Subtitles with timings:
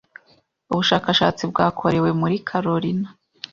[0.71, 3.07] Ubushakashatsi bwakorewe muri Carolina